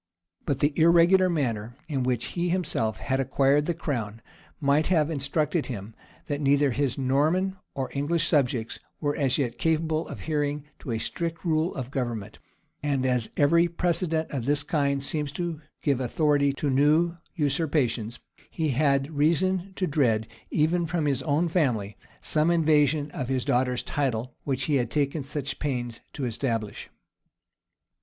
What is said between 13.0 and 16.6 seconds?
as every precedent of this kind seems to give authority